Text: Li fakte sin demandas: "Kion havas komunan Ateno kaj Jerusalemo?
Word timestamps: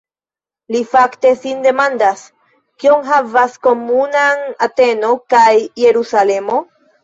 Li 0.75 0.79
fakte 0.93 1.33
sin 1.41 1.61
demandas: 1.65 2.23
"Kion 2.85 3.05
havas 3.11 3.61
komunan 3.69 4.45
Ateno 4.71 5.15
kaj 5.37 5.49
Jerusalemo? 5.87 6.63